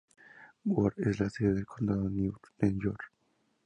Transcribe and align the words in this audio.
York 0.65 0.97
es 0.97 1.19
la 1.19 1.29
sede 1.29 1.53
del 1.53 1.67
Condado 1.67 2.09
de 2.09 2.33
York. 2.71 3.11